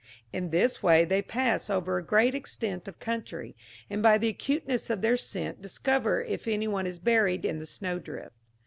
In 0.33 0.49
this 0.49 0.81
way 0.81 1.05
they 1.05 1.21
pass 1.21 1.69
over 1.69 1.95
a 1.99 2.03
great 2.03 2.33
extent 2.33 2.87
of 2.87 2.97
country, 2.99 3.55
and 3.87 4.01
by 4.01 4.17
the 4.17 4.29
acuteness 4.29 4.89
of 4.89 5.03
their 5.03 5.15
scent 5.15 5.61
discover 5.61 6.23
if 6.23 6.47
any 6.47 6.67
one 6.67 6.87
is 6.87 6.97
buried 6.97 7.45
in 7.45 7.59
the 7.59 7.67
snowdrift. 7.67 8.33